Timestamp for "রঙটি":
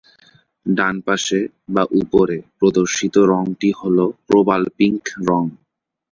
3.31-3.69